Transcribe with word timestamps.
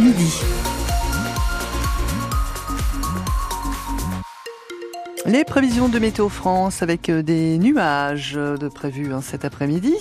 midi. 0.00 0.40
Les 5.24 5.44
prévisions 5.44 5.88
de 5.88 5.98
Météo 5.98 6.28
France 6.28 6.82
avec 6.82 7.08
euh, 7.08 7.22
des 7.22 7.58
nuages 7.58 8.34
euh, 8.36 8.56
de 8.56 8.68
prévus 8.68 9.12
hein, 9.12 9.20
cet 9.20 9.44
après-midi, 9.44 9.94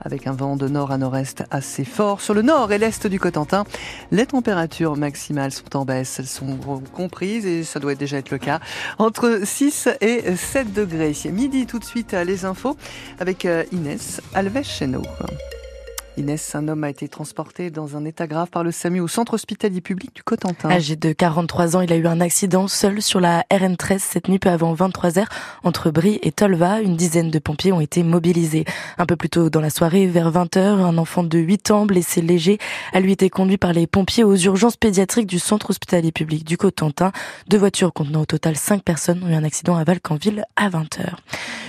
avec 0.00 0.26
un 0.26 0.32
vent 0.32 0.56
de 0.56 0.66
nord 0.66 0.90
à 0.90 0.98
nord-est 0.98 1.44
assez 1.52 1.84
fort. 1.84 2.20
Sur 2.20 2.34
le 2.34 2.42
nord 2.42 2.72
et 2.72 2.78
l'est 2.78 3.06
du 3.06 3.20
Cotentin, 3.20 3.64
les 4.10 4.26
températures 4.26 4.96
maximales 4.96 5.52
sont 5.52 5.76
en 5.76 5.84
baisse. 5.84 6.18
Elles 6.18 6.26
sont 6.26 6.58
comprises, 6.92 7.46
et 7.46 7.62
ça 7.62 7.78
doit 7.78 7.94
déjà 7.94 8.16
être 8.16 8.30
le 8.30 8.38
cas, 8.38 8.58
entre 8.98 9.42
6 9.44 9.90
et 10.00 10.34
7 10.34 10.72
degrés. 10.72 11.14
Midi 11.30 11.66
tout 11.66 11.78
de 11.78 11.84
suite, 11.84 12.12
les 12.12 12.44
infos 12.44 12.76
avec 13.20 13.44
euh, 13.44 13.62
Inès 13.72 14.20
Alves-Cheno. 14.34 15.02
Inès, 16.16 16.54
un 16.54 16.68
homme 16.68 16.84
a 16.84 16.90
été 16.90 17.08
transporté 17.08 17.70
dans 17.70 17.96
un 17.96 18.04
état 18.04 18.28
grave 18.28 18.48
par 18.48 18.62
le 18.62 18.70
SAMU 18.70 19.00
au 19.00 19.08
centre 19.08 19.34
hospitalier 19.34 19.80
public 19.80 20.14
du 20.14 20.22
Cotentin. 20.22 20.70
Âgé 20.70 20.94
de 20.94 21.12
43 21.12 21.76
ans, 21.76 21.80
il 21.80 21.92
a 21.92 21.96
eu 21.96 22.06
un 22.06 22.20
accident 22.20 22.68
seul 22.68 23.02
sur 23.02 23.18
la 23.18 23.44
RN13 23.50 23.98
cette 23.98 24.28
nuit 24.28 24.38
peu 24.38 24.48
avant 24.48 24.72
23h 24.74 25.24
entre 25.64 25.90
Brie 25.90 26.20
et 26.22 26.30
Tolva. 26.30 26.82
Une 26.82 26.96
dizaine 26.96 27.32
de 27.32 27.38
pompiers 27.40 27.72
ont 27.72 27.80
été 27.80 28.04
mobilisés. 28.04 28.64
Un 28.96 29.06
peu 29.06 29.16
plus 29.16 29.28
tôt 29.28 29.50
dans 29.50 29.60
la 29.60 29.70
soirée, 29.70 30.06
vers 30.06 30.30
20h, 30.30 30.58
un 30.58 30.98
enfant 30.98 31.24
de 31.24 31.38
8 31.38 31.72
ans 31.72 31.84
blessé 31.84 32.22
léger 32.22 32.58
a 32.92 33.00
lui 33.00 33.10
été 33.10 33.28
conduit 33.28 33.58
par 33.58 33.72
les 33.72 33.88
pompiers 33.88 34.22
aux 34.22 34.36
urgences 34.36 34.76
pédiatriques 34.76 35.26
du 35.26 35.40
centre 35.40 35.70
hospitalier 35.70 36.12
public 36.12 36.44
du 36.44 36.56
Cotentin. 36.56 37.10
Deux 37.48 37.58
voitures 37.58 37.92
contenant 37.92 38.20
au 38.20 38.26
total 38.26 38.54
5 38.54 38.84
personnes 38.84 39.20
ont 39.24 39.28
eu 39.28 39.34
un 39.34 39.42
accident 39.42 39.74
à 39.74 39.82
Valcanville 39.82 40.44
à 40.54 40.68
20h. 40.68 41.14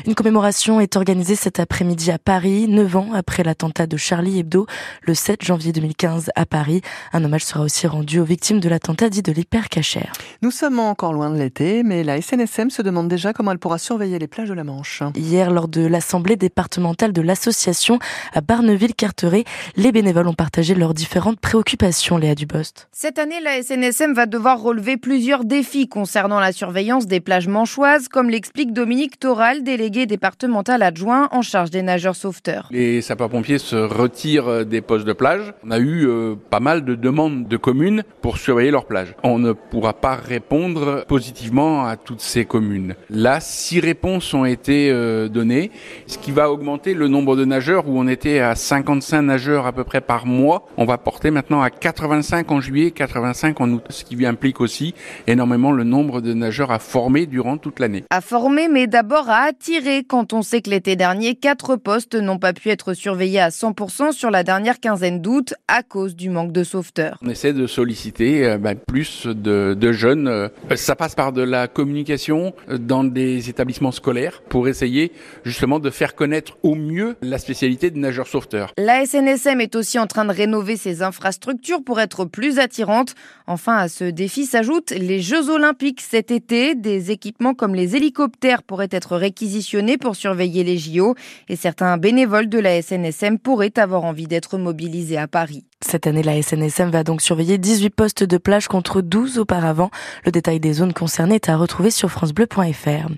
Une 0.06 0.14
commémoration 0.14 0.80
est 0.80 0.98
organisée 0.98 1.36
cet 1.36 1.60
après-midi 1.60 2.12
à 2.12 2.20
Paris, 2.20 2.68
9 2.68 2.96
ans 2.96 3.10
après 3.16 3.42
l'attentat 3.42 3.88
de 3.88 3.98
Charlie 3.98 4.35
Hebdo 4.40 4.66
le 5.04 5.14
7 5.14 5.44
janvier 5.44 5.72
2015 5.72 6.32
à 6.36 6.46
Paris. 6.46 6.82
Un 7.14 7.24
hommage 7.24 7.44
sera 7.44 7.64
aussi 7.64 7.88
rendu 7.88 8.20
aux 8.20 8.26
victimes 8.26 8.60
de 8.60 8.70
l'attentat 8.70 9.10
dit 9.10 9.22
de 9.22 9.32
l'hypercachère. 9.32 10.14
Nous 10.42 10.52
sommes 10.52 10.80
encore 10.80 11.14
loin 11.14 11.30
de 11.30 11.38
l'été, 11.38 11.84
mais 11.84 12.04
la 12.04 12.22
SNSM 12.22 12.70
se 12.70 12.82
demande 12.82 13.08
déjà 13.08 13.34
comment 13.34 13.52
elle 13.52 13.60
pourra 13.60 13.78
surveiller 13.78 14.20
les 14.20 14.28
plages 14.28 14.50
de 14.50 14.54
la 14.54 14.64
Manche. 14.64 15.04
Hier, 15.16 15.52
lors 15.52 15.68
de 15.68 15.86
l'assemblée 15.86 16.36
départementale 16.36 17.14
de 17.14 17.22
l'association 17.22 18.00
à 18.34 18.42
Barneville-Carteret, 18.42 19.44
les 19.76 19.92
bénévoles 19.92 20.28
ont 20.28 20.34
partagé 20.34 20.76
leurs 20.76 20.94
différentes 20.94 21.40
préoccupations, 21.40 22.18
Léa 22.18 22.36
Dubost. 22.36 22.88
Cette 22.92 23.20
année, 23.20 23.40
la 23.42 23.62
SNSM 23.62 24.14
va 24.14 24.26
devoir 24.26 24.62
relever 24.62 24.98
plusieurs 24.98 25.46
défis 25.46 25.88
concernant 25.88 26.40
la 26.40 26.52
surveillance 26.52 27.08
des 27.08 27.20
plages 27.20 27.48
manchoises, 27.48 28.08
comme 28.08 28.30
l'explique 28.30 28.74
Dominique 28.74 29.20
Toral, 29.20 29.64
délégué 29.64 30.06
départemental 30.06 30.82
adjoint 30.82 31.30
en 31.32 31.42
charge 31.42 31.70
des 31.70 31.82
nageurs 31.82 32.16
sauveteurs. 32.16 32.68
Les 32.72 33.02
sapeurs-pompiers 33.02 33.60
se 33.60 33.76
retirent 33.76 34.25
euh, 34.26 34.64
des 34.64 34.82
postes 34.82 35.06
de 35.06 35.14
plage. 35.14 35.54
On 35.66 35.72
a 35.72 35.80
eu 35.80 36.08
euh, 36.08 36.36
pas 36.50 36.60
mal 36.60 36.84
de 36.84 36.96
demandes 36.96 37.48
de 37.48 37.58
communes 37.58 38.04
pour 38.22 38.38
surveiller 38.38 38.72
leurs 38.72 38.86
plages. 38.86 39.16
On 39.24 39.40
ne 39.40 39.52
pourra 39.54 39.94
pas 39.94 40.16
répondre 40.16 41.06
positivement 41.08 41.86
à 41.86 41.96
toutes 41.96 42.22
ces 42.22 42.46
communes. 42.46 42.96
Là, 43.10 43.40
six 43.40 43.80
réponses 43.80 44.34
ont 44.34 44.46
été 44.46 44.90
euh, 44.90 45.28
données, 45.28 45.72
ce 46.08 46.18
qui 46.18 46.32
va 46.32 46.52
augmenter 46.52 46.94
le 46.94 47.08
nombre 47.08 47.36
de 47.36 47.46
nageurs 47.46 47.88
où 47.88 48.00
on 48.00 48.08
était 48.08 48.40
à 48.40 48.56
55 48.56 49.22
nageurs 49.22 49.68
à 49.68 49.72
peu 49.72 49.84
près 49.84 50.02
par 50.02 50.26
mois. 50.26 50.66
On 50.78 50.86
va 50.86 50.98
porter 50.98 51.32
maintenant 51.32 51.62
à 51.62 51.70
85 51.70 52.52
en 52.52 52.62
juillet, 52.62 52.92
85 52.92 53.62
en 53.62 53.70
août, 53.72 53.84
ce 53.90 54.04
qui 54.04 54.26
implique 54.26 54.62
aussi 54.62 54.96
énormément 55.28 55.72
le 55.72 55.84
nombre 55.84 56.22
de 56.22 56.34
nageurs 56.34 56.72
à 56.72 56.80
former 56.80 57.26
durant 57.26 57.58
toute 57.58 57.80
l'année. 57.80 58.04
À 58.10 58.22
former, 58.22 58.68
mais 58.68 58.88
d'abord 58.88 59.30
à 59.30 59.44
attirer 59.44 60.04
quand 60.04 60.34
on 60.34 60.42
sait 60.42 60.62
que 60.62 60.70
l'été 60.70 60.96
dernier, 60.96 61.36
quatre 61.36 61.76
postes 61.76 62.16
n'ont 62.16 62.40
pas 62.40 62.54
pu 62.54 62.70
être 62.70 62.94
surveillés 62.94 63.40
à 63.40 63.50
100% 63.50 64.15
sur 64.16 64.32
la 64.32 64.44
dernière 64.44 64.80
quinzaine 64.80 65.22
d'août 65.22 65.54
à 65.68 65.84
cause 65.84 66.16
du 66.16 66.30
manque 66.30 66.52
de 66.52 66.64
sauveteurs. 66.64 67.18
On 67.22 67.30
essaie 67.30 67.54
de 67.54 67.68
solliciter 67.68 68.46
euh, 68.46 68.58
ben, 68.58 68.76
plus 68.76 69.28
de, 69.28 69.92
jeunes. 69.92 70.28
Euh, 70.28 70.48
ça 70.76 70.96
passe 70.96 71.16
par 71.16 71.34
de 71.34 71.42
la 71.42 71.68
communication 71.68 72.54
euh, 72.70 72.78
dans 72.78 73.04
des 73.04 73.50
établissements 73.50 73.92
scolaires 73.92 74.42
pour 74.50 74.68
essayer 74.68 75.12
justement 75.44 75.80
de 75.80 75.90
faire 75.90 76.16
connaître 76.16 76.58
au 76.64 76.76
mieux 76.76 77.16
la 77.22 77.38
spécialité 77.38 77.92
de 77.92 78.00
nageur 78.00 78.28
sauveteur. 78.28 78.72
La 78.78 79.06
SNSM 79.06 79.62
est 79.62 79.76
aussi 79.76 80.00
en 80.00 80.08
train 80.08 80.26
de 80.26 80.32
rénover 80.32 80.78
ses 80.78 81.02
infrastructures 81.02 81.84
pour 81.84 82.00
être 82.00 82.26
plus 82.26 82.60
attirante. 82.60 83.16
Enfin, 83.48 83.76
à 83.78 83.88
ce 83.90 84.06
défi 84.06 84.46
s'ajoutent 84.46 84.92
les 84.92 85.22
Jeux 85.22 85.50
Olympiques 85.50 86.02
cet 86.02 86.32
été. 86.32 86.76
Des 86.76 87.12
équipements 87.12 87.54
comme 87.54 87.76
les 87.76 87.96
hélicoptères 87.96 88.64
pourraient 88.64 88.88
être 88.92 89.18
réquisitionnés 89.18 89.98
pour 89.98 90.16
surveiller 90.16 90.64
les 90.64 90.78
JO 90.78 91.16
et 91.50 91.56
certains 91.56 91.98
bénévoles 91.98 92.50
de 92.50 92.60
la 92.60 92.82
SNSM 92.82 93.40
pourraient 93.40 93.78
avoir 93.78 94.05
envie 94.08 94.28
d'être 94.28 94.58
mobilisés 94.58 95.18
à 95.18 95.28
Paris. 95.28 95.66
Cette 95.82 96.08
année, 96.08 96.24
la 96.24 96.42
SNSM 96.42 96.90
va 96.90 97.04
donc 97.04 97.22
surveiller 97.22 97.58
18 97.58 97.90
postes 97.90 98.24
de 98.24 98.38
plage 98.38 98.68
contre 98.68 99.02
12 99.02 99.40
auparavant. 99.40 99.92
Le 100.26 100.32
détail 100.32 100.60
des 100.60 100.74
zones 100.74 100.94
concernées 100.94 101.36
est 101.36 101.50
à 101.50 101.58
retrouver 101.58 101.92
sur 101.92 102.10
francebleu.fr. 102.10 103.10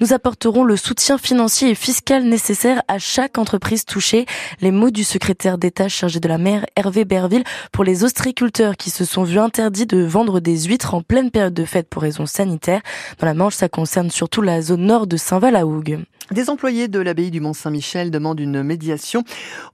Nous 0.00 0.12
apporterons 0.12 0.62
le 0.62 0.76
soutien 0.76 1.18
financier 1.18 1.70
et 1.70 1.74
fiscal 1.74 2.24
nécessaire 2.24 2.82
à 2.86 2.98
chaque 2.98 3.38
entreprise 3.38 3.86
touchée. 3.86 4.26
Les 4.60 4.70
mots 4.70 4.90
du 4.90 5.04
secrétaire 5.04 5.58
d'État 5.58 5.88
chargé 5.88 6.20
de 6.20 6.28
la 6.28 6.38
mer, 6.38 6.66
Hervé 6.76 7.04
Berville, 7.04 7.44
pour 7.72 7.82
les 7.82 8.04
ostréiculteurs 8.04 8.76
qui 8.76 8.90
se 8.90 9.04
sont 9.04 9.24
vus 9.24 9.40
interdits 9.40 9.86
de 9.86 10.02
vendre 10.02 10.38
des 10.38 10.64
huîtres 10.64 10.94
en 10.94 11.02
pleine 11.02 11.30
période 11.30 11.54
de 11.54 11.64
fête 11.64 11.88
pour 11.88 12.02
raisons 12.02 12.26
sanitaires. 12.26 12.82
Dans 13.18 13.26
la 13.26 13.34
Manche, 13.34 13.54
ça 13.54 13.68
concerne 13.68 14.10
surtout 14.10 14.42
la 14.42 14.60
zone 14.60 14.84
nord 14.86 15.06
de 15.06 15.16
Saint-Val-à-Hougue. 15.16 16.04
Des 16.30 16.48
employés 16.48 16.88
de 16.88 17.00
l'abbaye 17.00 17.30
du 17.30 17.40
Mont-Saint-Michel 17.40 18.10
demandent 18.10 18.40
une 18.40 18.62
médiation 18.62 19.24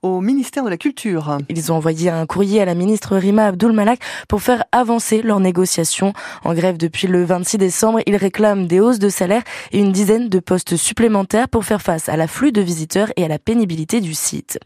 au 0.01 0.19
ministère 0.19 0.63
de 0.63 0.69
la 0.69 0.77
Culture. 0.77 1.37
Ils 1.47 1.71
ont 1.71 1.75
envoyé 1.75 2.09
un 2.09 2.25
courrier 2.25 2.38
à 2.39 2.65
la 2.65 2.73
ministre 2.73 3.17
Rima 3.17 3.47
Abdul 3.47 3.73
Malak 3.73 3.99
pour 4.29 4.41
faire 4.41 4.63
avancer 4.71 5.21
leurs 5.21 5.41
négociations. 5.41 6.13
En 6.45 6.53
grève 6.53 6.77
depuis 6.77 7.07
le 7.07 7.25
26 7.25 7.57
décembre, 7.57 7.99
ils 8.05 8.15
réclament 8.15 8.65
des 8.65 8.79
hausses 8.79 8.99
de 8.99 9.09
salaire 9.09 9.43
et 9.73 9.79
une 9.79 9.91
dizaine 9.91 10.29
de 10.29 10.39
postes 10.39 10.77
supplémentaires 10.77 11.49
pour 11.49 11.65
faire 11.65 11.81
face 11.81 12.07
à 12.07 12.15
l'afflux 12.15 12.53
de 12.53 12.61
visiteurs 12.61 13.09
et 13.17 13.25
à 13.25 13.27
la 13.27 13.39
pénibilité 13.39 13.99
du 13.99 14.13
site. 14.13 14.57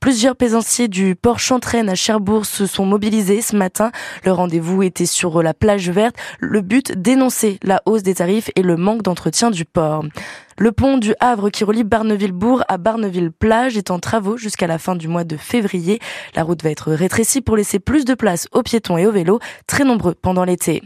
Plusieurs 0.00 0.36
plaisanciers 0.36 0.88
du 0.88 1.16
port 1.16 1.38
Chantraine 1.38 1.90
à 1.90 1.94
Cherbourg 1.94 2.46
se 2.46 2.64
sont 2.64 2.86
mobilisés 2.86 3.42
ce 3.42 3.56
matin. 3.56 3.92
Le 4.24 4.32
rendez-vous 4.32 4.82
était 4.82 5.06
sur 5.06 5.42
la 5.42 5.52
plage 5.52 5.90
verte. 5.90 6.16
Le 6.40 6.62
but, 6.62 6.92
dénoncer 6.92 7.58
la 7.62 7.82
hausse 7.84 8.02
des 8.02 8.14
tarifs 8.14 8.50
et 8.56 8.62
le 8.62 8.76
manque 8.76 9.02
d'entretien 9.02 9.50
du 9.50 9.66
port. 9.66 10.02
Le 10.60 10.72
pont 10.72 10.98
du 10.98 11.14
Havre 11.20 11.50
qui 11.50 11.62
relie 11.62 11.84
Barneville-Bourg 11.84 12.64
à 12.66 12.78
Barneville-Plage 12.78 13.76
est 13.76 13.92
en 13.92 14.00
travaux 14.00 14.36
jusqu'à 14.36 14.66
la 14.66 14.78
fin 14.78 14.96
du 14.96 15.06
mois 15.06 15.22
de 15.22 15.36
février. 15.36 16.00
La 16.34 16.42
route 16.42 16.64
va 16.64 16.70
être 16.70 16.90
rétrécie 16.90 17.42
pour 17.42 17.56
laisser 17.56 17.78
plus 17.78 18.04
de 18.04 18.14
place 18.14 18.48
aux 18.50 18.64
piétons 18.64 18.98
et 18.98 19.06
aux 19.06 19.12
vélos, 19.12 19.38
très 19.68 19.84
nombreux 19.84 20.16
pendant 20.20 20.42
l'été. 20.42 20.82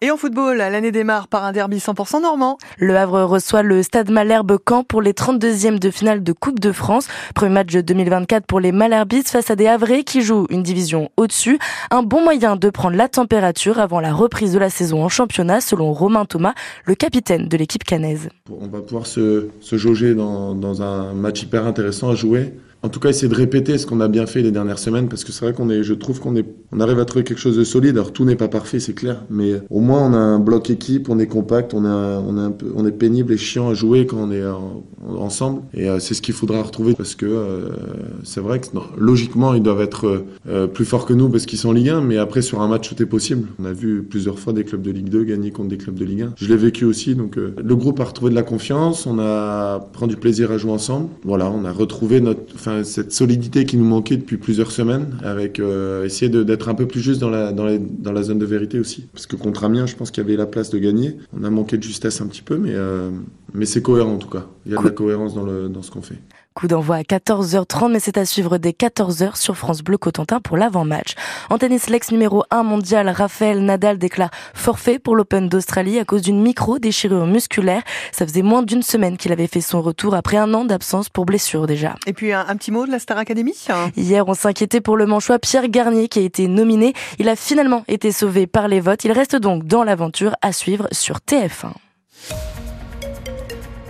Et 0.00 0.12
en 0.12 0.16
football, 0.16 0.58
l'année 0.58 0.92
démarre 0.92 1.26
par 1.26 1.44
un 1.44 1.50
derby 1.50 1.78
100% 1.78 2.22
normand. 2.22 2.56
Le 2.78 2.96
Havre 2.96 3.22
reçoit 3.22 3.62
le 3.62 3.82
Stade 3.82 4.10
Malherbe 4.10 4.56
Caen 4.64 4.84
pour 4.84 5.02
les 5.02 5.12
32e 5.12 5.80
de 5.80 5.90
finale 5.90 6.22
de 6.22 6.32
Coupe 6.32 6.60
de 6.60 6.70
France. 6.70 7.08
Premier 7.34 7.52
match 7.52 7.72
de 7.72 7.80
2024 7.80 8.46
pour 8.46 8.60
les 8.60 8.70
Malherbistes 8.70 9.30
face 9.30 9.50
à 9.50 9.56
des 9.56 9.66
Havrais 9.66 10.04
qui 10.04 10.22
jouent 10.22 10.46
une 10.50 10.62
division 10.62 11.10
au-dessus. 11.16 11.58
Un 11.90 12.04
bon 12.04 12.22
moyen 12.22 12.54
de 12.54 12.70
prendre 12.70 12.96
la 12.96 13.08
température 13.08 13.80
avant 13.80 13.98
la 13.98 14.14
reprise 14.14 14.52
de 14.52 14.60
la 14.60 14.70
saison 14.70 15.02
en 15.02 15.08
championnat 15.08 15.60
selon 15.60 15.92
Romain 15.92 16.26
Thomas, 16.26 16.54
le 16.84 16.94
capitaine 16.94 17.48
de 17.48 17.56
l'équipe 17.56 17.82
canaise. 17.82 18.28
On 18.48 18.68
va 18.68 18.80
pouvoir 18.80 19.04
se, 19.04 19.48
jauger 19.72 20.14
dans, 20.14 20.54
dans 20.54 20.80
un 20.80 21.12
match 21.12 21.42
hyper 21.42 21.66
intéressant 21.66 22.10
à 22.10 22.14
jouer 22.14 22.52
en 22.82 22.88
tout 22.88 23.00
cas 23.00 23.08
essayer 23.10 23.28
de 23.28 23.34
répéter 23.34 23.76
ce 23.78 23.86
qu'on 23.86 24.00
a 24.00 24.08
bien 24.08 24.26
fait 24.26 24.42
les 24.42 24.52
dernières 24.52 24.78
semaines 24.78 25.08
parce 25.08 25.24
que 25.24 25.32
c'est 25.32 25.44
vrai 25.44 25.52
qu'on 25.52 25.68
est 25.70 25.82
je 25.82 25.94
trouve 25.94 26.20
qu'on 26.20 26.36
est 26.36 26.46
on 26.70 26.80
arrive 26.80 26.98
à 26.98 27.04
trouver 27.04 27.24
quelque 27.24 27.40
chose 27.40 27.56
de 27.56 27.64
solide. 27.64 27.96
Alors 27.96 28.12
tout 28.12 28.24
n'est 28.24 28.36
pas 28.36 28.48
parfait 28.48 28.78
c'est 28.78 28.92
clair 28.92 29.24
mais 29.30 29.54
au 29.70 29.80
moins 29.80 30.00
on 30.02 30.12
a 30.12 30.18
un 30.18 30.38
bloc 30.38 30.70
équipe 30.70 31.08
on 31.08 31.18
est 31.18 31.26
compact 31.26 31.74
on 31.74 32.86
est 32.86 32.92
pénible 32.92 33.32
et 33.32 33.36
chiant 33.36 33.68
à 33.68 33.74
jouer 33.74 34.06
quand 34.06 34.18
on 34.18 34.30
est 34.30 34.44
ensemble. 35.16 35.62
Et 35.74 35.88
euh, 35.88 35.98
c'est 35.98 36.14
ce 36.14 36.22
qu'il 36.22 36.34
faudra 36.34 36.62
retrouver 36.62 36.94
parce 36.94 37.14
que 37.14 37.26
euh, 37.26 37.68
c'est 38.24 38.40
vrai 38.40 38.60
que 38.60 38.66
logiquement 38.96 39.54
ils 39.54 39.62
doivent 39.62 39.80
être 39.80 40.24
euh, 40.48 40.66
plus 40.66 40.84
forts 40.84 41.06
que 41.06 41.14
nous 41.14 41.28
parce 41.28 41.46
qu'ils 41.46 41.58
sont 41.58 41.70
en 41.70 41.72
Ligue 41.72 41.90
1 41.90 42.00
mais 42.02 42.16
après 42.16 42.42
sur 42.42 42.60
un 42.60 42.68
match 42.68 42.88
tout 42.88 43.02
est 43.02 43.06
possible. 43.06 43.48
On 43.58 43.64
a 43.64 43.72
vu 43.72 44.02
plusieurs 44.02 44.38
fois 44.38 44.52
des 44.52 44.64
clubs 44.64 44.82
de 44.82 44.90
Ligue 44.90 45.08
2 45.08 45.24
gagner 45.24 45.50
contre 45.50 45.70
des 45.70 45.78
clubs 45.78 45.98
de 45.98 46.04
Ligue 46.04 46.22
1 46.22 46.32
je 46.36 46.48
l'ai 46.48 46.56
vécu 46.56 46.84
aussi 46.84 47.14
donc 47.14 47.36
le 47.36 47.76
groupe 47.76 47.98
a 48.00 48.04
retrouvé 48.04 48.30
de 48.30 48.36
la 48.36 48.42
confiance 48.42 49.06
on 49.06 49.18
a 49.18 49.80
pris 49.92 50.06
du 50.06 50.16
plaisir 50.16 50.52
à 50.52 50.58
jouer 50.58 50.72
ensemble. 50.72 51.08
Voilà 51.24 51.50
on 51.50 51.64
a 51.64 51.72
retrouvé 51.72 52.20
notre 52.20 52.67
cette 52.84 53.12
solidité 53.12 53.64
qui 53.64 53.76
nous 53.76 53.84
manquait 53.84 54.16
depuis 54.16 54.36
plusieurs 54.36 54.70
semaines, 54.70 55.18
avec 55.22 55.60
euh, 55.60 56.04
essayer 56.04 56.30
d'être 56.30 56.68
un 56.68 56.74
peu 56.74 56.86
plus 56.86 57.00
juste 57.00 57.20
dans 57.20 57.30
la, 57.30 57.52
dans, 57.52 57.66
dans, 57.80 58.12
la 58.12 58.22
zone 58.22 58.38
de 58.38 58.46
vérité 58.46 58.78
aussi. 58.78 59.06
Parce 59.12 59.26
que 59.26 59.36
contre 59.36 59.64
Amiens, 59.64 59.86
je 59.86 59.96
pense 59.96 60.10
qu'il 60.10 60.22
y 60.22 60.26
avait 60.26 60.36
la 60.36 60.46
place 60.46 60.70
de 60.70 60.78
gagner. 60.78 61.16
On 61.38 61.44
a 61.44 61.50
manqué 61.50 61.76
de 61.76 61.82
justesse 61.82 62.20
un 62.20 62.26
petit 62.26 62.42
peu, 62.42 62.56
mais, 62.56 62.72
euh, 62.74 63.10
mais 63.54 63.66
c'est 63.66 63.82
cohérent 63.82 64.12
en 64.12 64.18
tout 64.18 64.30
cas. 64.30 64.46
Il 64.66 64.72
y 64.72 64.76
a 64.76 64.78
de 64.78 64.84
la 64.84 64.90
cohérence 64.90 65.34
dans, 65.34 65.44
le, 65.44 65.68
dans 65.68 65.82
ce 65.82 65.90
qu'on 65.90 66.02
fait. 66.02 66.18
Coup 66.58 66.66
d'envoi 66.66 66.96
à 66.96 67.02
14h30, 67.02 67.92
mais 67.92 68.00
c'est 68.00 68.18
à 68.18 68.24
suivre 68.24 68.58
dès 68.58 68.72
14h 68.72 69.36
sur 69.36 69.56
France 69.56 69.80
Bleu 69.82 69.96
Cotentin 69.96 70.40
pour 70.40 70.56
l'avant-match. 70.56 71.14
En 71.50 71.58
tennis, 71.58 71.88
l'ex 71.88 72.10
numéro 72.10 72.42
1 72.50 72.64
mondial, 72.64 73.08
Raphaël 73.10 73.64
Nadal 73.64 73.96
déclare 73.96 74.32
forfait 74.54 74.98
pour 74.98 75.14
l'Open 75.14 75.48
d'Australie 75.48 76.00
à 76.00 76.04
cause 76.04 76.22
d'une 76.22 76.42
micro-déchirure 76.42 77.28
musculaire. 77.28 77.82
Ça 78.10 78.26
faisait 78.26 78.42
moins 78.42 78.64
d'une 78.64 78.82
semaine 78.82 79.16
qu'il 79.16 79.30
avait 79.30 79.46
fait 79.46 79.60
son 79.60 79.80
retour 79.82 80.16
après 80.16 80.36
un 80.36 80.52
an 80.52 80.64
d'absence 80.64 81.08
pour 81.08 81.26
blessure 81.26 81.68
déjà. 81.68 81.94
Et 82.08 82.12
puis 82.12 82.32
un, 82.32 82.56
petit 82.56 82.72
mot 82.72 82.86
de 82.86 82.90
la 82.90 82.98
Star 82.98 83.18
Academy 83.18 83.54
Hier, 83.96 84.26
on 84.26 84.34
s'inquiétait 84.34 84.80
pour 84.80 84.96
le 84.96 85.06
manchois 85.06 85.38
Pierre 85.38 85.68
Garnier 85.68 86.08
qui 86.08 86.18
a 86.18 86.22
été 86.22 86.48
nominé. 86.48 86.92
Il 87.20 87.28
a 87.28 87.36
finalement 87.36 87.84
été 87.86 88.10
sauvé 88.10 88.48
par 88.48 88.66
les 88.66 88.80
votes. 88.80 89.04
Il 89.04 89.12
reste 89.12 89.36
donc 89.36 89.62
dans 89.62 89.84
l'aventure 89.84 90.34
à 90.42 90.50
suivre 90.50 90.88
sur 90.90 91.18
TF1. 91.18 91.70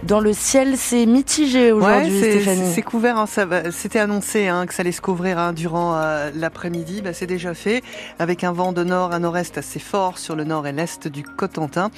Dans 0.09 0.21
le 0.21 0.33
ciel, 0.33 0.79
c'est 0.79 1.05
mitigé 1.05 1.71
aujourd'hui, 1.71 2.19
Stéphanie. 2.19 2.73
C'est 2.75 2.81
couvert, 2.81 3.19
hein, 3.19 3.27
c'était 3.71 3.99
annoncé 3.99 4.49
hein, 4.49 4.65
que 4.65 4.73
ça 4.73 4.81
allait 4.81 4.91
se 4.91 5.03
couvrir 5.03 5.39
hein, 5.39 5.53
durant 5.53 5.97
euh, 5.97 6.31
l'après-midi. 6.35 7.03
Bah, 7.03 7.13
c'est 7.13 7.27
déjà 7.27 7.53
fait, 7.53 7.83
avec 8.19 8.43
un 8.43 8.53
vent 8.53 8.73
de 8.73 8.83
nord 8.85 9.13
à 9.13 9.19
nord-est 9.19 9.59
assez 9.59 9.79
fort 9.79 10.17
sur 10.17 10.35
le 10.35 10.45
nord 10.45 10.67
et 10.67 10.73
l'est 10.73 11.09
du 11.09 11.25
Cotentin. 11.25 11.91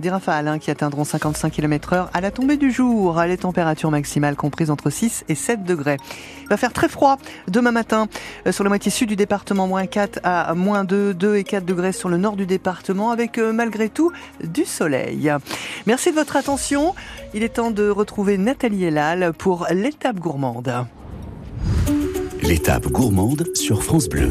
Des 0.00 0.10
rafales 0.10 0.48
hein, 0.48 0.58
qui 0.58 0.70
atteindront 0.70 1.04
55 1.04 1.50
km 1.50 1.92
heure 1.94 2.10
à 2.12 2.20
la 2.20 2.30
tombée 2.30 2.56
du 2.56 2.70
jour. 2.70 3.20
Les 3.22 3.38
températures 3.38 3.90
maximales 3.90 4.36
comprises 4.36 4.70
entre 4.70 4.90
6 4.90 5.24
et 5.28 5.34
7 5.34 5.64
degrés. 5.64 5.96
Il 6.42 6.48
va 6.48 6.56
faire 6.56 6.72
très 6.72 6.88
froid 6.88 7.16
demain 7.48 7.72
matin 7.72 8.08
euh, 8.46 8.52
sur 8.52 8.64
la 8.64 8.68
moitié 8.68 8.90
sud 8.90 9.08
du 9.08 9.16
département, 9.16 9.66
moins 9.66 9.86
4 9.86 10.20
à 10.22 10.54
moins 10.54 10.84
2, 10.84 11.14
2 11.14 11.36
et 11.36 11.44
4 11.44 11.64
degrés 11.64 11.92
sur 11.92 12.08
le 12.08 12.18
nord 12.18 12.36
du 12.36 12.46
département 12.46 13.10
avec 13.10 13.38
euh, 13.38 13.52
malgré 13.52 13.88
tout 13.88 14.12
du 14.44 14.64
soleil. 14.64 15.32
Merci 15.86 16.10
de 16.10 16.16
votre 16.16 16.36
attention. 16.36 16.94
Il 17.34 17.42
est 17.42 17.54
temps 17.54 17.70
de 17.70 17.88
retrouver 17.88 18.38
Nathalie 18.38 18.84
Elal 18.84 19.32
pour 19.32 19.66
l'étape 19.70 20.18
gourmande. 20.18 20.86
L'étape 22.42 22.88
gourmande 22.88 23.46
sur 23.54 23.82
France 23.82 24.08
Bleu. 24.08 24.30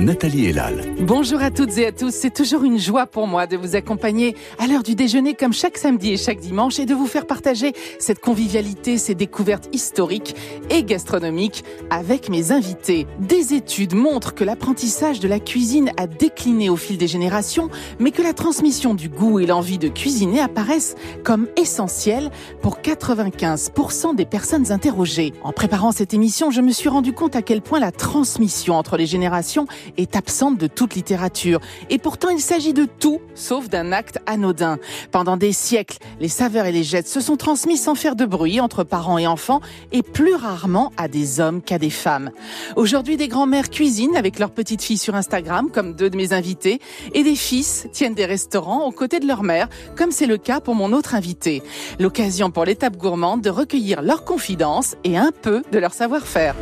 Nathalie 0.00 0.46
Elal. 0.46 0.84
Bonjour 1.00 1.42
à 1.42 1.50
toutes 1.50 1.76
et 1.76 1.86
à 1.86 1.90
tous. 1.90 2.12
C'est 2.12 2.32
toujours 2.32 2.62
une 2.62 2.78
joie 2.78 3.06
pour 3.06 3.26
moi 3.26 3.48
de 3.48 3.56
vous 3.56 3.74
accompagner 3.74 4.36
à 4.60 4.68
l'heure 4.68 4.84
du 4.84 4.94
déjeuner 4.94 5.34
comme 5.34 5.52
chaque 5.52 5.76
samedi 5.76 6.12
et 6.12 6.16
chaque 6.16 6.38
dimanche 6.38 6.78
et 6.78 6.86
de 6.86 6.94
vous 6.94 7.08
faire 7.08 7.26
partager 7.26 7.72
cette 7.98 8.20
convivialité, 8.20 8.96
ces 8.96 9.16
découvertes 9.16 9.68
historiques 9.72 10.36
et 10.70 10.84
gastronomiques 10.84 11.64
avec 11.90 12.28
mes 12.28 12.52
invités. 12.52 13.08
Des 13.18 13.54
études 13.54 13.94
montrent 13.94 14.34
que 14.34 14.44
l'apprentissage 14.44 15.18
de 15.18 15.26
la 15.26 15.40
cuisine 15.40 15.90
a 15.96 16.06
décliné 16.06 16.70
au 16.70 16.76
fil 16.76 16.96
des 16.96 17.08
générations, 17.08 17.68
mais 17.98 18.12
que 18.12 18.22
la 18.22 18.34
transmission 18.34 18.94
du 18.94 19.08
goût 19.08 19.40
et 19.40 19.46
l'envie 19.46 19.78
de 19.78 19.88
cuisiner 19.88 20.38
apparaissent 20.38 20.94
comme 21.24 21.48
essentielles 21.56 22.30
pour 22.62 22.78
95% 22.78 24.14
des 24.14 24.26
personnes 24.26 24.70
interrogées. 24.70 25.32
En 25.42 25.52
préparant 25.52 25.90
cette 25.90 26.14
émission, 26.14 26.52
je 26.52 26.60
me 26.60 26.70
suis 26.70 26.88
rendu 26.88 27.12
compte 27.12 27.34
à 27.34 27.42
quel 27.42 27.62
point 27.62 27.80
la 27.80 27.90
transmission 27.90 28.76
entre 28.76 28.96
les 28.96 29.06
générations 29.06 29.66
est 29.96 30.16
absente 30.16 30.58
de 30.58 30.66
toute 30.66 30.94
littérature. 30.94 31.60
Et 31.90 31.98
pourtant, 31.98 32.28
il 32.28 32.40
s'agit 32.40 32.72
de 32.72 32.84
tout, 32.84 33.20
sauf 33.34 33.68
d'un 33.68 33.92
acte 33.92 34.18
anodin. 34.26 34.78
Pendant 35.10 35.36
des 35.36 35.52
siècles, 35.52 35.98
les 36.20 36.28
saveurs 36.28 36.66
et 36.66 36.72
les 36.72 36.84
jettes 36.84 37.08
se 37.08 37.20
sont 37.20 37.36
transmis 37.36 37.76
sans 37.76 37.94
faire 37.94 38.16
de 38.16 38.26
bruit 38.26 38.60
entre 38.60 38.84
parents 38.84 39.18
et 39.18 39.26
enfants, 39.26 39.60
et 39.92 40.02
plus 40.02 40.34
rarement 40.34 40.92
à 40.96 41.08
des 41.08 41.40
hommes 41.40 41.62
qu'à 41.62 41.78
des 41.78 41.90
femmes. 41.90 42.30
Aujourd'hui, 42.76 43.16
des 43.16 43.28
grands-mères 43.28 43.70
cuisinent 43.70 44.16
avec 44.16 44.38
leurs 44.38 44.50
petites 44.50 44.82
filles 44.82 44.98
sur 44.98 45.14
Instagram, 45.14 45.68
comme 45.72 45.94
deux 45.94 46.10
de 46.10 46.16
mes 46.16 46.32
invités, 46.32 46.80
et 47.14 47.22
des 47.22 47.36
fils 47.36 47.88
tiennent 47.92 48.14
des 48.14 48.26
restaurants 48.26 48.86
aux 48.86 48.92
côtés 48.92 49.20
de 49.20 49.26
leur 49.26 49.42
mère, 49.42 49.68
comme 49.96 50.10
c'est 50.10 50.26
le 50.26 50.36
cas 50.36 50.60
pour 50.60 50.74
mon 50.74 50.92
autre 50.92 51.14
invité. 51.14 51.62
L'occasion 51.98 52.50
pour 52.50 52.64
l'étape 52.64 52.96
gourmande 52.96 53.42
de 53.42 53.50
recueillir 53.50 54.02
leurs 54.02 54.24
confidences 54.24 54.96
et 55.04 55.16
un 55.16 55.30
peu 55.32 55.62
de 55.72 55.78
leur 55.78 55.92
savoir-faire. 55.92 56.54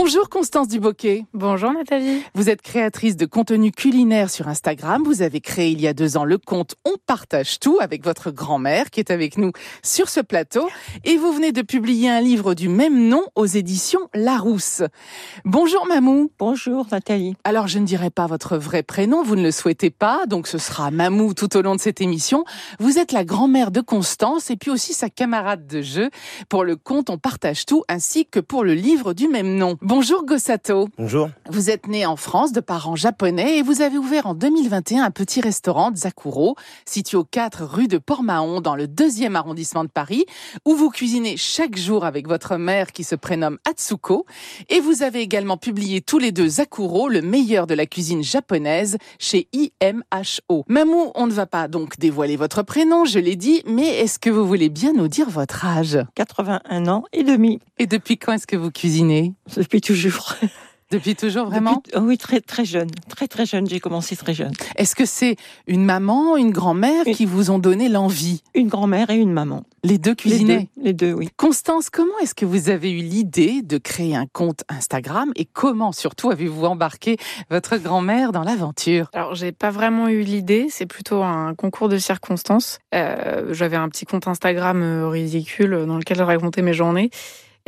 Bonjour 0.00 0.28
Constance 0.28 0.68
Duboquet. 0.68 1.24
Bonjour 1.34 1.72
Nathalie. 1.72 2.22
Vous 2.32 2.48
êtes 2.48 2.62
créatrice 2.62 3.16
de 3.16 3.26
contenu 3.26 3.72
culinaire 3.72 4.30
sur 4.30 4.46
Instagram. 4.46 5.02
Vous 5.04 5.22
avez 5.22 5.40
créé 5.40 5.72
il 5.72 5.80
y 5.80 5.88
a 5.88 5.92
deux 5.92 6.16
ans 6.16 6.24
le 6.24 6.38
compte 6.38 6.76
On 6.84 6.94
partage 7.04 7.58
tout 7.58 7.78
avec 7.80 8.04
votre 8.04 8.30
grand-mère 8.30 8.90
qui 8.90 9.00
est 9.00 9.10
avec 9.10 9.36
nous 9.38 9.50
sur 9.82 10.08
ce 10.08 10.20
plateau. 10.20 10.68
Et 11.02 11.16
vous 11.16 11.32
venez 11.32 11.50
de 11.50 11.62
publier 11.62 12.08
un 12.10 12.20
livre 12.20 12.54
du 12.54 12.68
même 12.68 13.08
nom 13.08 13.24
aux 13.34 13.44
éditions 13.44 14.08
Larousse. 14.14 14.84
Bonjour 15.44 15.84
Mamou. 15.88 16.30
Bonjour 16.38 16.86
Nathalie. 16.92 17.34
Alors 17.42 17.66
je 17.66 17.80
ne 17.80 17.84
dirai 17.84 18.10
pas 18.10 18.28
votre 18.28 18.56
vrai 18.56 18.84
prénom, 18.84 19.24
vous 19.24 19.34
ne 19.34 19.42
le 19.42 19.50
souhaitez 19.50 19.90
pas, 19.90 20.26
donc 20.26 20.46
ce 20.46 20.58
sera 20.58 20.92
Mamou 20.92 21.34
tout 21.34 21.56
au 21.56 21.60
long 21.60 21.74
de 21.74 21.80
cette 21.80 22.00
émission. 22.00 22.44
Vous 22.78 23.00
êtes 23.00 23.10
la 23.10 23.24
grand-mère 23.24 23.72
de 23.72 23.80
Constance 23.80 24.48
et 24.52 24.56
puis 24.56 24.70
aussi 24.70 24.94
sa 24.94 25.10
camarade 25.10 25.66
de 25.66 25.82
jeu 25.82 26.10
pour 26.48 26.62
le 26.62 26.76
compte 26.76 27.10
On 27.10 27.18
partage 27.18 27.66
tout 27.66 27.82
ainsi 27.88 28.26
que 28.26 28.38
pour 28.38 28.62
le 28.62 28.74
livre 28.74 29.12
du 29.12 29.26
même 29.26 29.56
nom. 29.56 29.76
Bonjour 29.88 30.26
Gossato. 30.26 30.90
Bonjour. 30.98 31.30
Vous 31.48 31.70
êtes 31.70 31.86
né 31.86 32.04
en 32.04 32.16
France 32.16 32.52
de 32.52 32.60
parents 32.60 32.94
japonais 32.94 33.56
et 33.56 33.62
vous 33.62 33.80
avez 33.80 33.96
ouvert 33.96 34.26
en 34.26 34.34
2021 34.34 35.02
un 35.02 35.10
petit 35.10 35.40
restaurant 35.40 35.92
Zakuro, 35.96 36.56
situé 36.84 37.16
au 37.16 37.24
4 37.24 37.64
rue 37.64 37.88
de 37.88 37.96
Port-Mahon 37.96 38.60
dans 38.60 38.76
le 38.76 38.86
deuxième 38.86 39.34
arrondissement 39.34 39.84
de 39.84 39.88
Paris, 39.88 40.26
où 40.66 40.74
vous 40.74 40.90
cuisinez 40.90 41.38
chaque 41.38 41.78
jour 41.78 42.04
avec 42.04 42.28
votre 42.28 42.58
mère 42.58 42.92
qui 42.92 43.02
se 43.02 43.14
prénomme 43.14 43.56
Atsuko. 43.66 44.26
Et 44.68 44.80
vous 44.80 45.02
avez 45.02 45.20
également 45.20 45.56
publié 45.56 46.02
tous 46.02 46.18
les 46.18 46.32
deux 46.32 46.48
Zakuro, 46.48 47.08
le 47.08 47.22
meilleur 47.22 47.66
de 47.66 47.72
la 47.72 47.86
cuisine 47.86 48.22
japonaise, 48.22 48.98
chez 49.18 49.48
IMHO. 49.54 50.66
Mamou, 50.68 51.12
on 51.14 51.26
ne 51.26 51.32
va 51.32 51.46
pas 51.46 51.66
donc 51.66 51.98
dévoiler 51.98 52.36
votre 52.36 52.62
prénom, 52.62 53.06
je 53.06 53.20
l'ai 53.20 53.36
dit, 53.36 53.62
mais 53.66 53.88
est-ce 54.00 54.18
que 54.18 54.28
vous 54.28 54.46
voulez 54.46 54.68
bien 54.68 54.92
nous 54.92 55.08
dire 55.08 55.30
votre 55.30 55.64
âge? 55.64 55.98
81 56.14 56.88
ans 56.88 57.04
et 57.14 57.22
demi. 57.22 57.58
Et 57.78 57.86
depuis 57.86 58.18
quand 58.18 58.34
est-ce 58.34 58.46
que 58.46 58.56
vous 58.56 58.70
cuisinez? 58.70 59.32
depuis 59.70 59.80
toujours. 59.80 60.34
Depuis 60.90 61.14
toujours, 61.14 61.48
vraiment 61.48 61.82
oh 61.94 61.98
Oui, 62.00 62.16
très 62.16 62.40
très 62.40 62.64
jeune, 62.64 62.88
très 63.10 63.28
très 63.28 63.44
jeune. 63.44 63.68
J'ai 63.68 63.78
commencé 63.78 64.16
très 64.16 64.32
jeune. 64.32 64.52
Est-ce 64.76 64.96
que 64.96 65.04
c'est 65.04 65.36
une 65.66 65.84
maman, 65.84 66.38
une 66.38 66.50
grand-mère 66.50 67.04
qui 67.04 67.26
vous 67.26 67.50
ont 67.50 67.58
donné 67.58 67.90
l'envie? 67.90 68.42
Une 68.54 68.68
grand-mère 68.68 69.10
et 69.10 69.16
une 69.16 69.32
maman. 69.32 69.64
Les 69.84 69.98
deux 69.98 70.14
cuisinaient? 70.14 70.68
les 70.82 70.94
deux, 70.94 71.12
oui. 71.12 71.28
Constance, 71.36 71.90
comment 71.90 72.18
est-ce 72.22 72.34
que 72.34 72.46
vous 72.46 72.70
avez 72.70 72.90
eu 72.90 73.02
l'idée 73.02 73.60
de 73.60 73.76
créer 73.76 74.16
un 74.16 74.24
compte 74.26 74.64
Instagram 74.70 75.30
et 75.36 75.44
comment 75.44 75.92
surtout 75.92 76.30
avez-vous 76.30 76.64
embarqué 76.64 77.18
votre 77.50 77.76
grand-mère 77.76 78.32
dans 78.32 78.42
l'aventure? 78.42 79.10
Alors, 79.12 79.34
j'ai 79.34 79.52
pas 79.52 79.70
vraiment 79.70 80.08
eu 80.08 80.22
l'idée, 80.22 80.68
c'est 80.70 80.86
plutôt 80.86 81.22
un 81.22 81.54
concours 81.54 81.90
de 81.90 81.98
circonstances. 81.98 82.78
Euh, 82.94 83.52
J'avais 83.52 83.76
un 83.76 83.90
petit 83.90 84.06
compte 84.06 84.26
Instagram 84.26 84.82
euh, 84.82 85.08
ridicule 85.08 85.84
dans 85.86 85.98
lequel 85.98 86.16
je 86.16 86.22
racontais 86.22 86.62
mes 86.62 86.72
journées. 86.72 87.10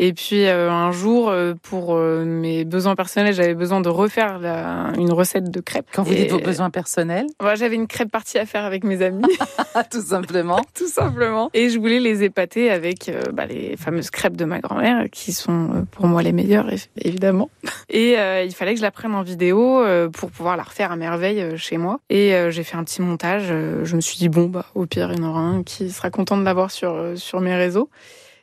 Et 0.03 0.15
puis 0.15 0.47
euh, 0.47 0.71
un 0.71 0.93
jour, 0.93 1.29
euh, 1.29 1.53
pour 1.63 1.95
euh, 1.95 2.25
mes 2.25 2.65
besoins 2.65 2.97
personnels, 2.97 3.35
j'avais 3.35 3.55
besoin 3.55 3.83
de 3.83 3.91
refaire 3.91 4.39
la, 4.39 4.93
une 4.97 5.13
recette 5.13 5.51
de 5.51 5.61
crêpes. 5.61 5.89
Quand 5.93 6.05
vous 6.05 6.15
dites 6.15 6.31
vos 6.31 6.39
besoins 6.39 6.71
personnels 6.71 7.27
ouais, 7.43 7.55
J'avais 7.57 7.75
une 7.75 7.87
crêpe 7.87 8.11
partie 8.11 8.39
à 8.39 8.47
faire 8.47 8.65
avec 8.65 8.83
mes 8.83 9.03
amis. 9.03 9.23
Tout 9.91 10.01
simplement. 10.01 10.65
Tout 10.75 10.89
simplement. 10.89 11.51
Et 11.53 11.69
je 11.69 11.79
voulais 11.79 12.01
les 12.01 12.23
épater 12.23 12.71
avec 12.71 13.13
bah, 13.35 13.45
les 13.45 13.77
fameuses 13.77 14.09
crêpes 14.09 14.39
de 14.39 14.47
ma 14.47 14.61
grand-mère, 14.61 15.05
qui 15.13 15.35
sont 15.35 15.87
pour 15.91 16.07
moi 16.07 16.23
les 16.23 16.33
meilleures, 16.33 16.71
évidemment. 16.97 17.51
Et 17.91 18.15
il 18.15 18.55
fallait 18.55 18.73
que 18.73 18.79
je 18.79 18.85
la 18.85 18.91
prenne 18.91 19.15
en 19.15 19.23
vidéo 19.23 19.85
pour 20.15 20.31
pouvoir 20.31 20.57
la 20.57 20.63
refaire 20.63 20.93
à 20.93 20.97
merveille 20.97 21.59
chez 21.59 21.77
moi. 21.77 22.01
Et 22.09 22.35
j'ai 22.49 22.65
fait 22.65 22.77
un 22.79 22.85
petit 22.85 23.03
montage. 23.03 23.49
je 23.49 23.97
me 23.97 24.01
suis 24.01 24.17
dit, 24.17 24.31
bon, 24.31 24.47
bah, 24.47 24.65
au 24.75 24.87
pire, 24.87 25.13
il 25.13 25.19
y 25.19 25.23
en 25.23 25.29
aura 25.29 25.41
un 25.41 25.63
qui 25.63 25.91
sera 25.91 26.11
content 26.11 26.39
de 26.39 26.45
l'avoir 26.45 26.71
sur, 26.71 27.13
sur 27.17 27.41
mes 27.43 27.55
réseaux. 27.55 27.91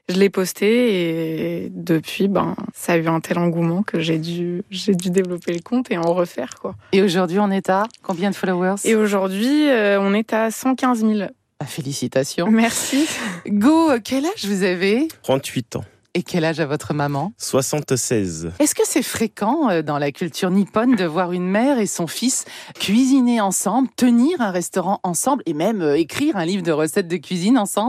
Je 0.09 0.15
l'ai 0.15 0.29
posté 0.29 1.65
et 1.65 1.69
depuis, 1.69 2.29
ben, 2.29 2.55
ça 2.73 2.93
a 2.93 2.97
eu 2.97 3.07
un 3.07 3.19
tel 3.19 3.37
engouement 3.39 3.83
que 3.83 3.99
j'ai 3.99 4.17
dû, 4.17 4.63
j'ai 4.69 4.95
dû 4.95 5.09
développer 5.09 5.51
le 5.51 5.59
compte 5.59 5.91
et 5.91 5.97
en 5.97 6.13
refaire, 6.13 6.51
quoi. 6.61 6.75
Et 6.93 7.01
aujourd'hui, 7.01 7.39
on 7.39 7.51
est 7.51 7.69
à 7.69 7.83
combien 8.03 8.29
de 8.29 8.35
followers? 8.35 8.75
Et 8.85 8.95
aujourd'hui, 8.95 9.69
euh, 9.69 9.99
on 9.99 10.13
est 10.13 10.31
à 10.31 10.49
115 10.49 11.01
000. 11.01 11.13
Bah, 11.59 11.65
félicitations. 11.65 12.49
Merci. 12.49 13.05
Go, 13.47 13.91
quel 14.01 14.25
âge 14.25 14.45
vous 14.45 14.63
avez? 14.63 15.09
38 15.23 15.75
ans. 15.75 15.83
Et 16.17 16.23
quel 16.23 16.45
âge 16.45 16.59
a 16.59 16.65
votre 16.65 16.95
maman? 16.95 17.31
76. 17.37 18.53
Est-ce 18.57 18.73
que 18.73 18.81
c'est 18.85 19.03
fréquent 19.03 19.69
euh, 19.69 19.83
dans 19.83 19.99
la 19.99 20.11
culture 20.11 20.49
nippone 20.49 20.95
de 20.95 21.05
voir 21.05 21.31
une 21.31 21.47
mère 21.47 21.77
et 21.77 21.85
son 21.85 22.07
fils 22.07 22.45
cuisiner 22.79 23.39
ensemble, 23.39 23.87
tenir 23.95 24.41
un 24.41 24.49
restaurant 24.49 24.99
ensemble 25.03 25.43
et 25.45 25.53
même 25.53 25.83
euh, 25.83 25.95
écrire 25.95 26.35
un 26.35 26.43
livre 26.43 26.63
de 26.63 26.71
recettes 26.71 27.07
de 27.07 27.17
cuisine 27.17 27.55
ensemble? 27.55 27.85